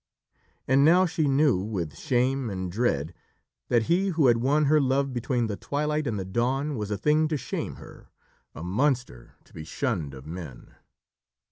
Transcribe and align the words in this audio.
And 0.67 0.83
now 0.83 1.05
she 1.05 1.27
knew, 1.27 1.57
with 1.59 1.93
shame 1.95 2.49
and 2.49 2.71
dread, 2.71 3.13
that 3.69 3.83
he 3.83 4.07
who 4.07 4.25
had 4.25 4.37
won 4.37 4.65
her 4.65 4.81
love 4.81 5.13
between 5.13 5.45
the 5.45 5.55
twilight 5.55 6.07
and 6.07 6.17
the 6.17 6.25
dawn 6.25 6.75
was 6.75 6.89
a 6.89 6.97
thing 6.97 7.27
to 7.27 7.37
shame 7.37 7.75
her, 7.75 8.09
a 8.55 8.63
monster 8.63 9.35
to 9.43 9.53
be 9.53 9.63
shunned 9.63 10.15
of 10.15 10.25
men. 10.25 10.73